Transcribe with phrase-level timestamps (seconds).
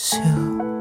[0.00, 0.77] 笑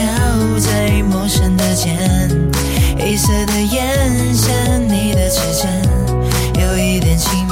[0.00, 1.94] 飘在陌生的肩
[2.98, 5.70] 黑色的眼线你的指尖
[6.58, 7.49] 有一点轻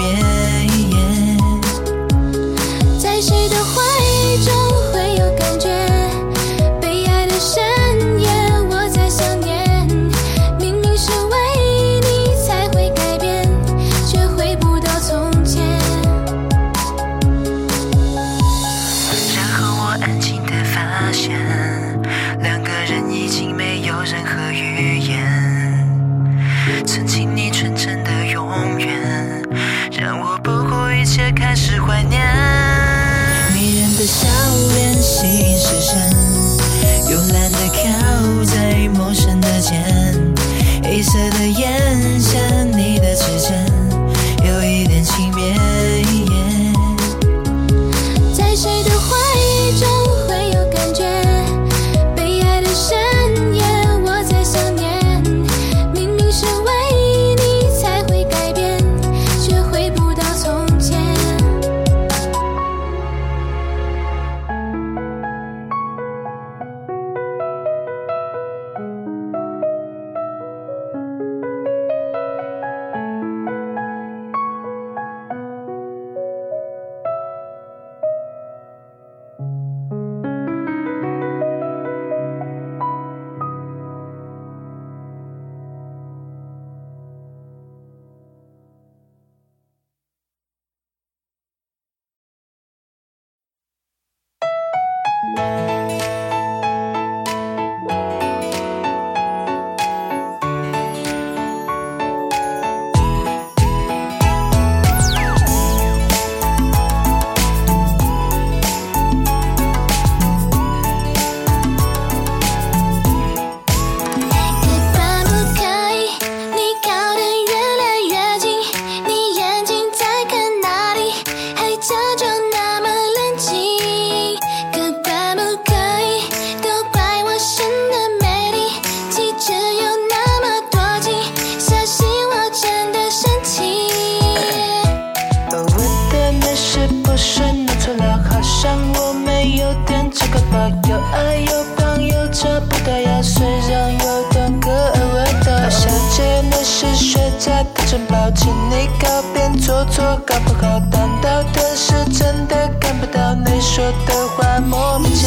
[147.89, 151.43] 城抱请你，靠边坐坐，搞不好当道。
[151.55, 155.18] 的是真的看不到你说的话，莫名。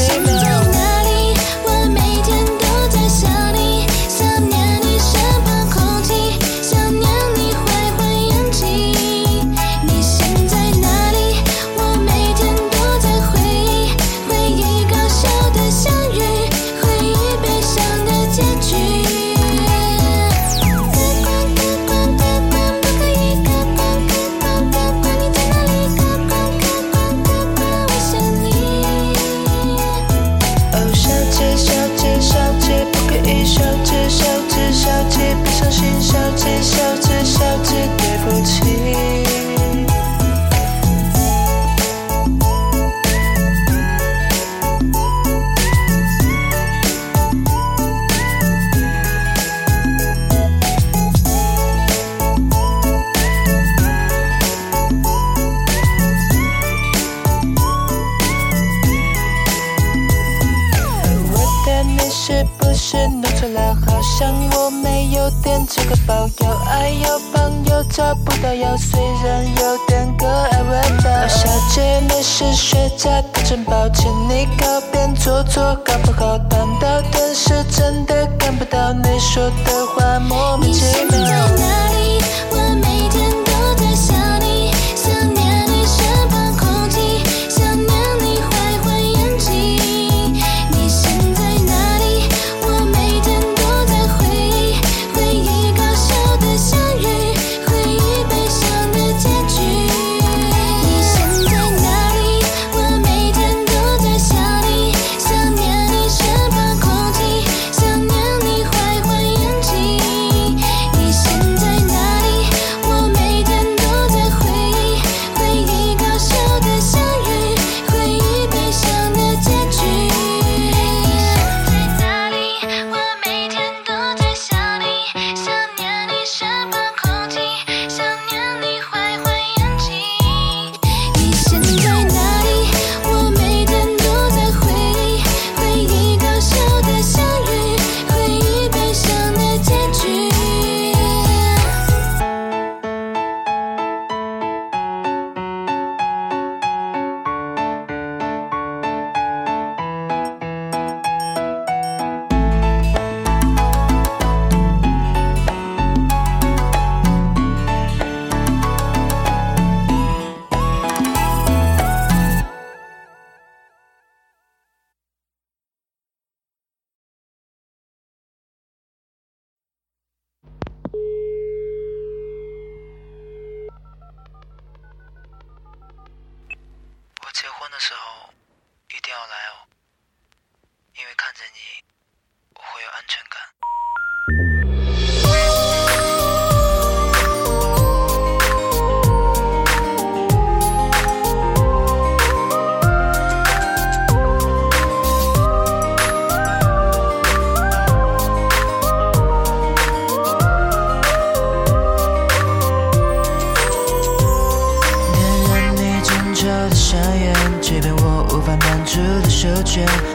[65.43, 71.27] 点这个保佑，爱呦朋友找不到药，虽然有点可爱味道。
[71.27, 73.09] 小姐你是学渣，
[73.43, 76.37] 真抱歉，你靠边坐坐，好不好？
[76.49, 81.19] 当到顿是真的看不到你说的话，莫名其妙。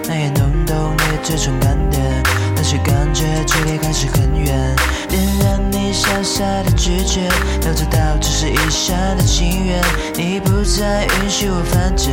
[0.06, 2.46] 那眼弄懂你这种感点。
[2.56, 4.76] 但是感觉距离还是很远
[5.08, 7.28] 点燃你傻傻的拒绝
[7.64, 9.80] 要知道只是一厢的情愿
[10.14, 12.12] 你不再允许我犯贱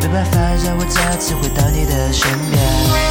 [0.00, 3.09] 没办法让我再次回到你的身边。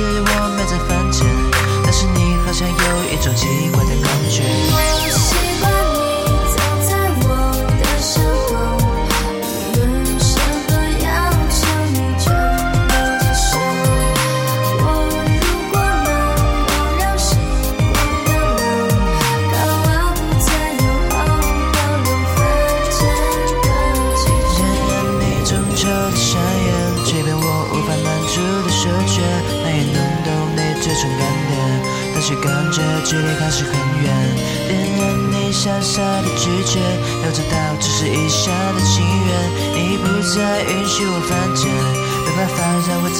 [0.00, 0.89] 是我们在。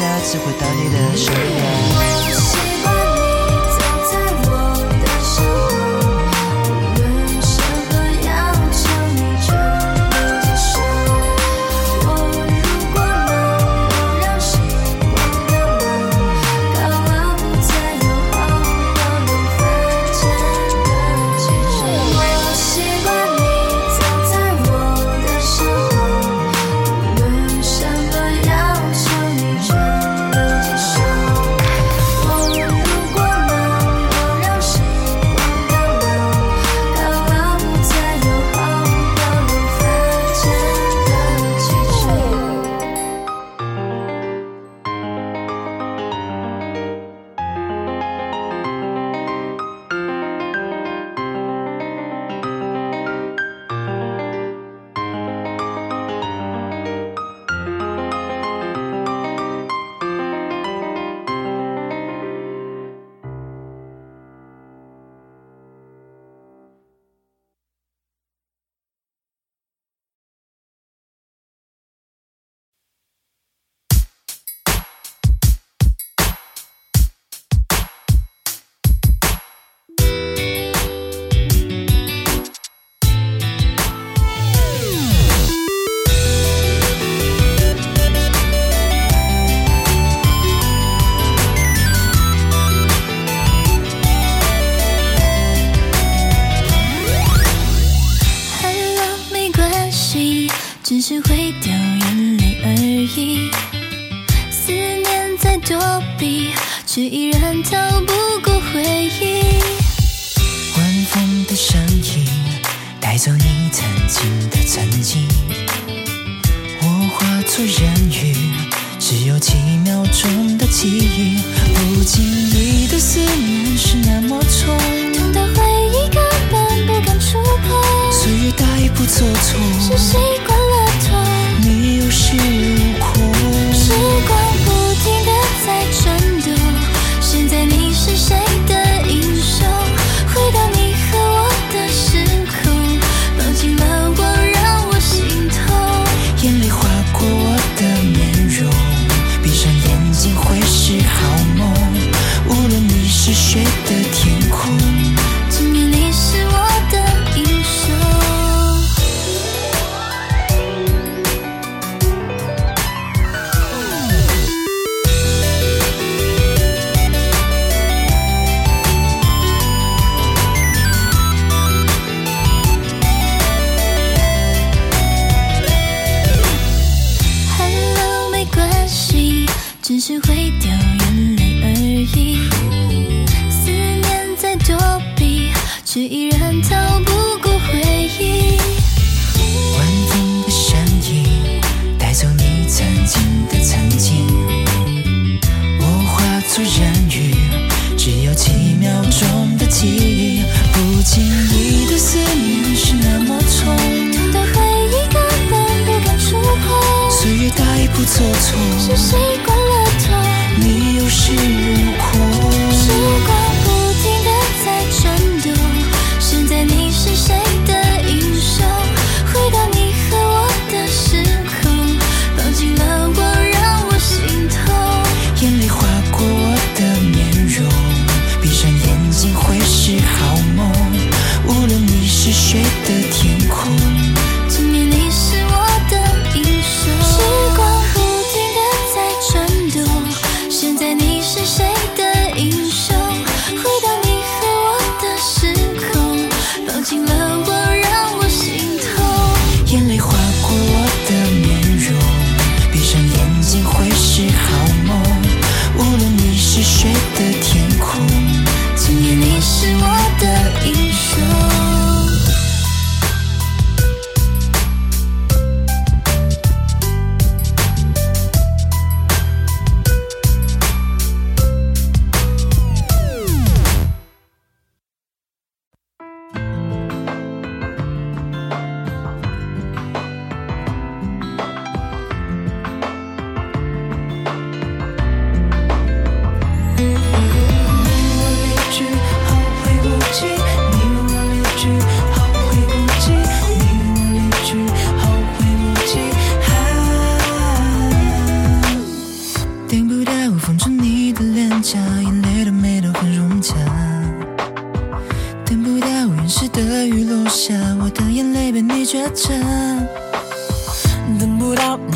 [0.01, 2.30] 法让我再次回到你的身边。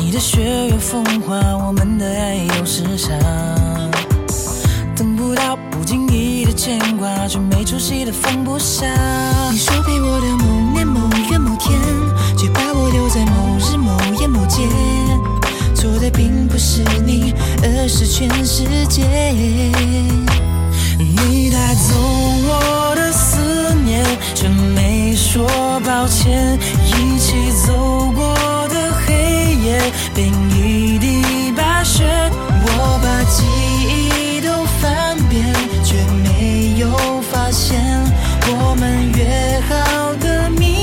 [0.05, 1.35] 你的雪有风花，
[1.65, 3.11] 我们的爱有时差。
[4.95, 8.85] 等不到不经意的牵挂，却没出息的放不下。
[9.51, 10.99] 你说陪我的某年某
[11.31, 11.81] 月某天，
[12.37, 14.61] 却把我留在某日某夜某街。
[15.73, 17.33] 错的并不是你，
[17.63, 19.01] 而是全世界。
[20.99, 25.47] 你带走我的思念，却没说
[25.83, 26.59] 抱歉。
[26.85, 27.73] 一起走
[28.15, 28.64] 过
[29.65, 29.81] 夜，
[30.13, 32.03] 变一地白雪。
[32.67, 33.43] 我把记
[33.87, 35.53] 忆都翻遍，
[35.83, 36.87] 却没有
[37.31, 37.81] 发现
[38.47, 40.74] 我们约好的明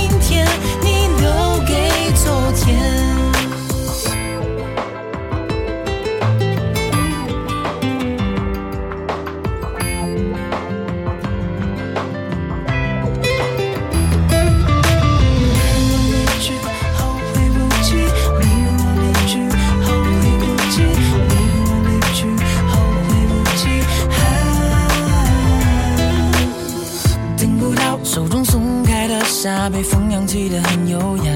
[29.70, 31.32] 被风扬起的很优雅，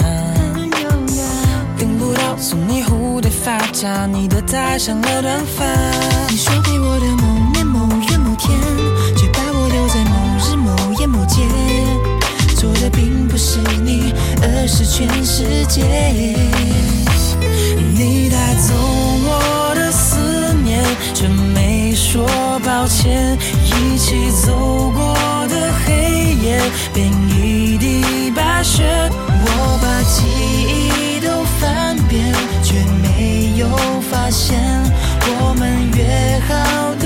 [1.78, 5.64] 等不到送你蝴蝶发夹，你的太像了短发。
[6.29, 8.59] 你说给我的某年某月某天，
[9.16, 11.42] 却把我留在某日某夜某街。
[12.57, 15.85] 错的并不是你，而是全世界。
[17.94, 20.83] 你带走我的思念，
[21.14, 22.27] 却没说
[22.64, 23.38] 抱歉。
[23.64, 25.14] 一起走过
[26.92, 28.85] 变一地白雪。
[29.48, 29.48] 我
[29.82, 30.22] 把记
[30.78, 31.28] 忆都
[31.59, 32.32] 翻遍，
[32.62, 33.66] 却没有
[34.11, 34.59] 发现
[35.28, 36.54] 我们约好
[36.96, 37.06] 的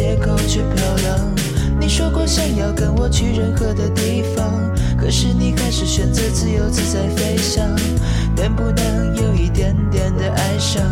[0.00, 1.34] 借口却漂亮。
[1.78, 4.50] 你说过想要跟我去任何的地方，
[4.98, 7.62] 可是你还是选择自由自在飞翔。
[8.34, 10.82] 能不能有一点点的哀伤，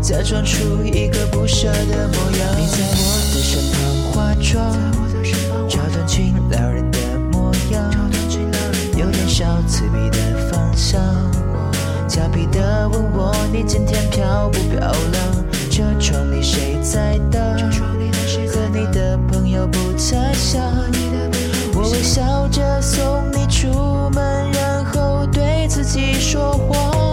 [0.00, 2.56] 假装出一个不舍的模样？
[2.56, 3.78] 你在我的身旁
[4.10, 4.72] 化妆，
[5.68, 6.98] 找短裙撩人的
[7.30, 8.10] 模样，
[8.96, 10.98] 有点小刺鼻的芳香。
[12.08, 14.80] 俏皮的问我，你今天漂不漂
[15.12, 15.46] 亮？
[15.70, 18.15] 车窗里谁在等？
[18.76, 20.60] 你的朋友不太傻。
[21.74, 27.05] 我微笑着送你出门，然后对自己说谎。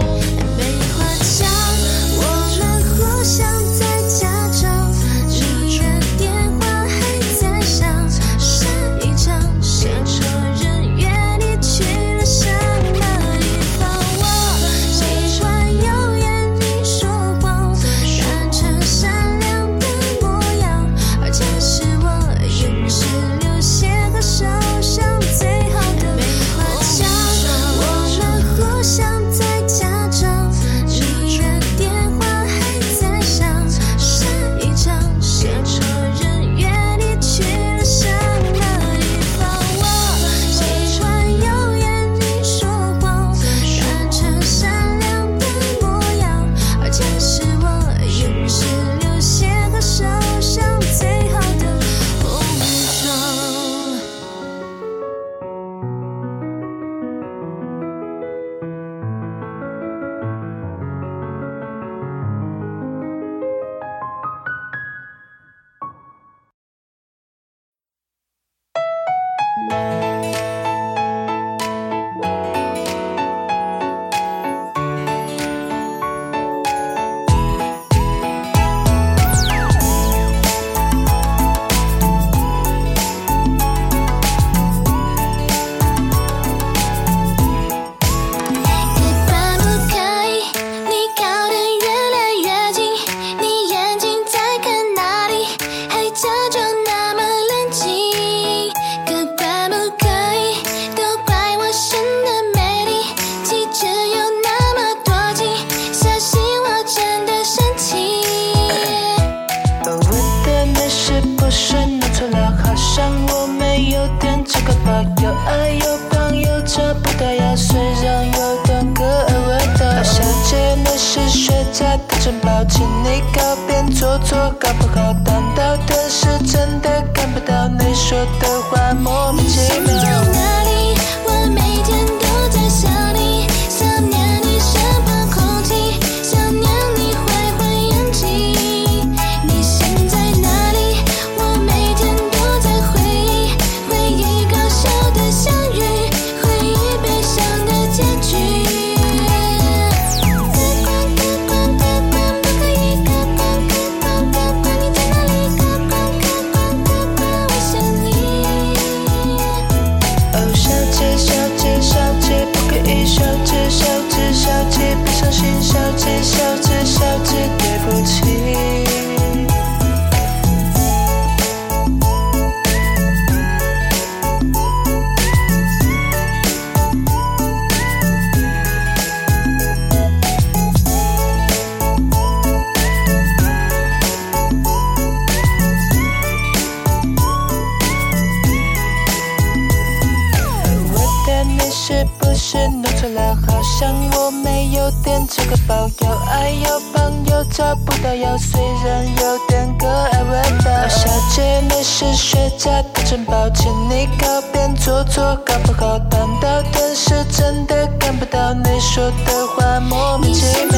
[198.38, 200.88] 虽然有点可爱味道。
[200.88, 210.73] 小姐，你是学家，变成抱歉，你靠边坐坐，搞不好挡到天是真的看不到你说的话，莫名其妙。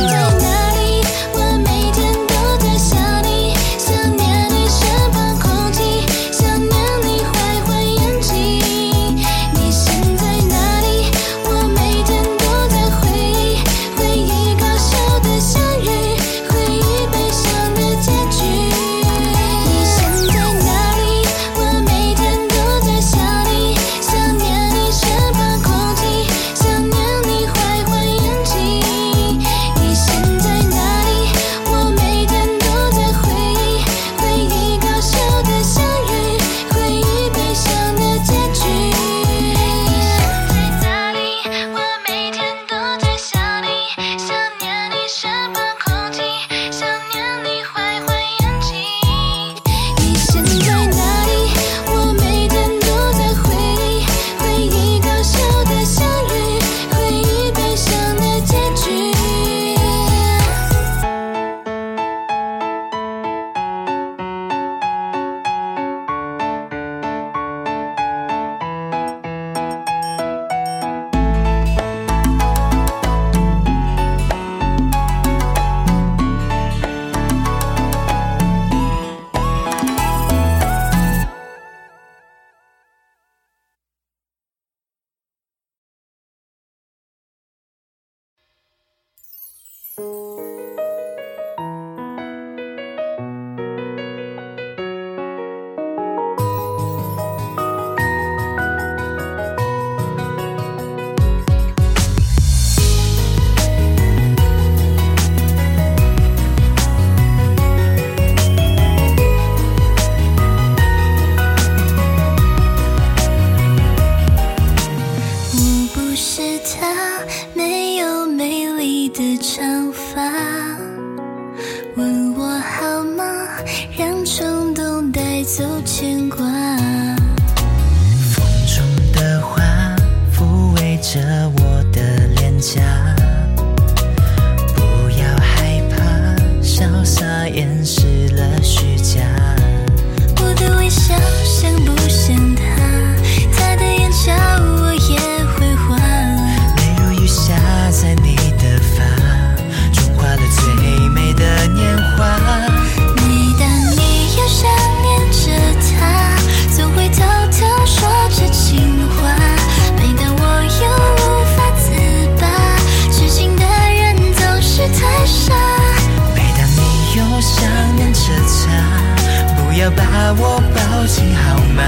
[169.90, 171.82] 把我抱紧好吗？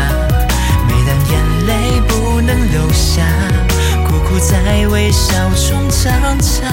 [0.86, 3.22] 每当眼泪不能流下
[4.06, 6.68] 苦苦在微笑中挣扎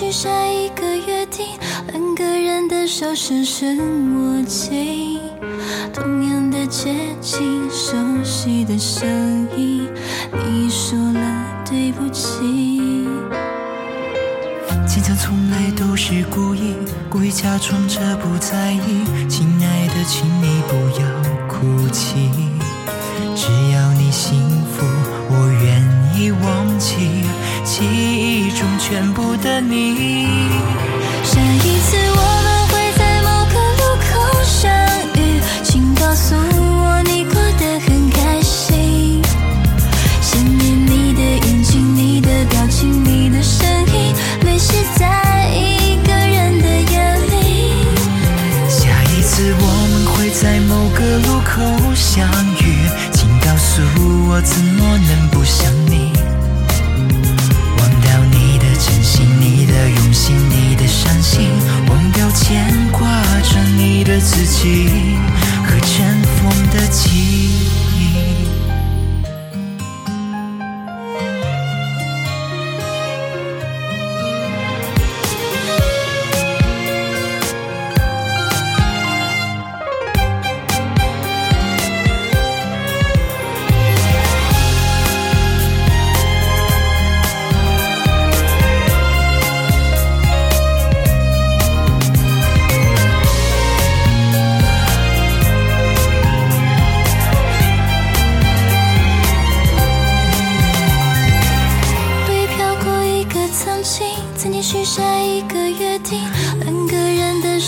[0.00, 1.44] 许下一个约定
[1.88, 3.76] 两个人的手深深
[4.14, 5.18] 握紧
[5.92, 9.08] 同样的街景熟悉的声
[9.56, 9.88] 音
[10.30, 13.08] 你说了对不起。
[14.86, 16.76] 坚强从来都是故意
[17.10, 19.04] 故意假装着不在意。
[19.28, 22.30] 亲爱的请你不要哭泣
[23.34, 24.86] 只要你幸福
[25.28, 25.82] 我愿
[26.14, 27.48] 意忘记。
[27.70, 30.24] 记忆中全部的你。
[31.22, 32.47] 下一次我们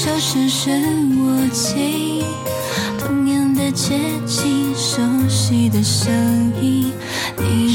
[0.03, 2.25] 手深深握紧
[2.99, 6.11] 同样的街景熟悉的声
[6.63, 6.91] 音
[7.37, 7.70] 你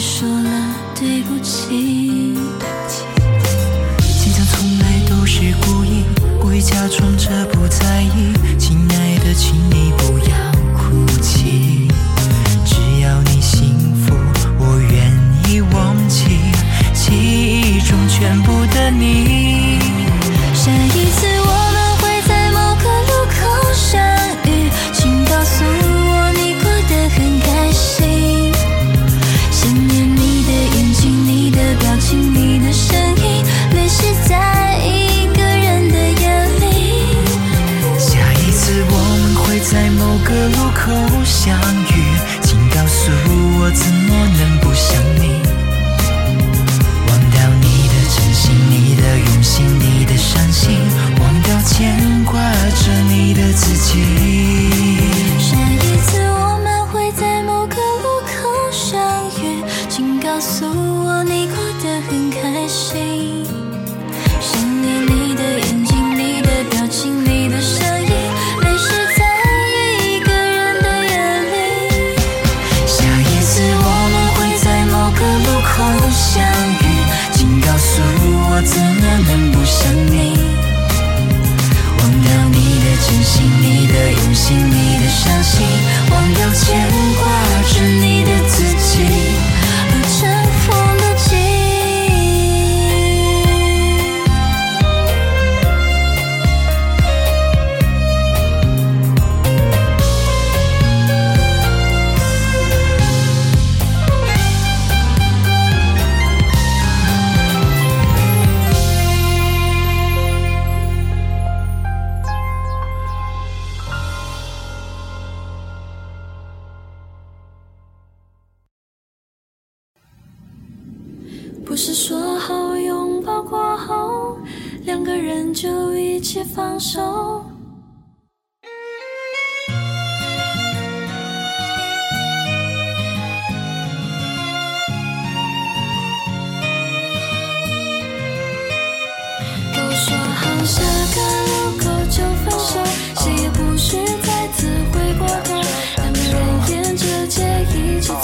[140.66, 142.80] 下个路口就分手，
[143.22, 145.62] 谁也不许再次回过头。
[145.98, 146.34] 两个人
[146.70, 148.16] 沿着街一起走，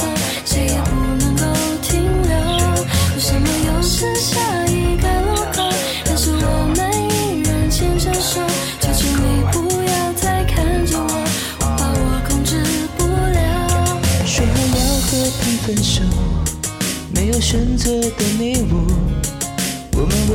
[0.44, 0.89] 谁也不
[1.20, 1.44] 能够
[1.84, 2.32] 停留。
[3.14, 5.70] 为什么又是下一个路口？
[6.04, 8.42] 但是我们依然牵着手，
[8.80, 11.24] 求求你不要再看着我，
[11.60, 12.64] 我怕我控制
[12.98, 14.02] 不了。
[14.26, 16.02] 说好要和平分手，
[17.14, 19.11] 没有选择的你我。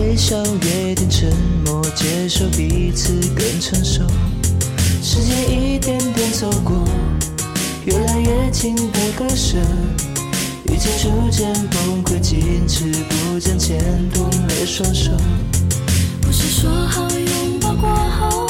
[0.06, 1.32] 微笑，约定沉
[1.64, 4.02] 默，接受彼此更成熟。
[5.02, 6.84] 时间一点点走过，
[7.86, 9.58] 越来越近的割舍，
[10.66, 12.38] 已经逐渐崩溃，坚
[12.68, 13.80] 持不见牵
[14.10, 15.10] 动了双手。
[16.22, 18.46] 不是说好拥抱过后，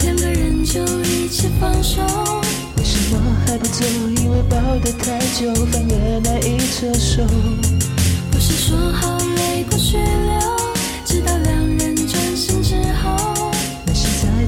[0.00, 2.02] 两个人就一起放手？
[2.78, 3.84] 为什么还不走？
[4.16, 7.24] 因为抱得太久，反而难以接受。
[8.32, 10.55] 不是说好泪过去流？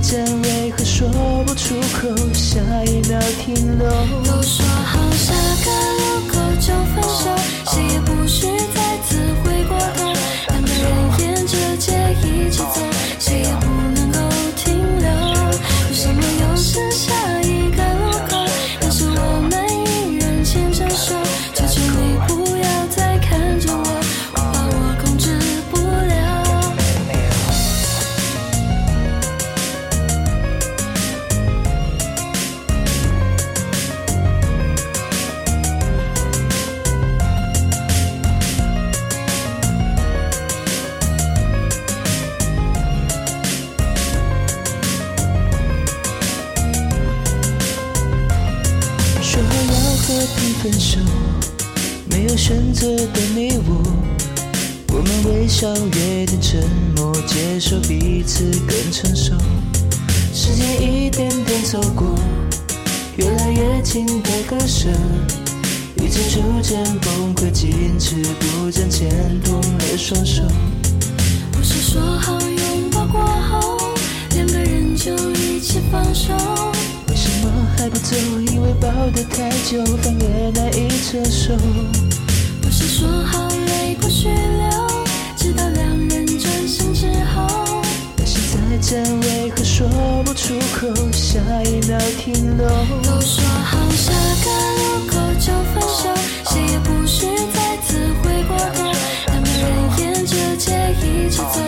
[0.08, 1.06] 间为何说
[1.44, 3.86] 不出口下一秒停留
[4.24, 5.34] 都说好下
[5.66, 6.72] 个路口就
[79.38, 81.54] 太久反而难以承受
[82.60, 84.88] 不是说好泪过血流
[85.36, 87.46] 直到两人转身之后
[88.16, 89.86] 但是再见为何说
[90.24, 92.66] 不出口下一秒停留。
[93.04, 94.12] 都说好下
[94.42, 96.12] 个路口就分手
[96.50, 98.92] 谁也不许再次回过头
[99.28, 101.67] 当两人沿着街一直走。